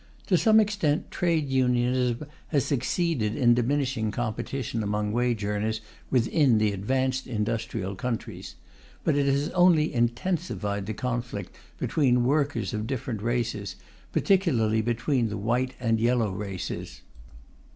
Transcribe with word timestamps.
To 0.25 0.35
some 0.35 0.59
extent 0.59 1.11
Trade 1.11 1.47
Unionism 1.47 2.25
has 2.47 2.65
succeeded 2.65 3.35
in 3.35 3.53
diminishing 3.53 4.09
competition 4.09 4.81
among 4.81 5.11
wage 5.11 5.45
earners 5.45 5.79
within 6.09 6.57
the 6.57 6.71
advanced 6.71 7.27
industrial 7.27 7.93
countries; 7.95 8.55
but 9.03 9.15
it 9.15 9.27
has 9.27 9.49
only 9.49 9.93
intensified 9.93 10.87
the 10.87 10.95
conflict 10.95 11.55
between 11.77 12.23
workers 12.23 12.73
of 12.73 12.87
different 12.87 13.21
races, 13.21 13.75
particularly 14.11 14.81
between 14.81 15.29
the 15.29 15.37
white 15.37 15.75
and 15.79 15.99
yellow 15.99 16.31
races. 16.31 17.03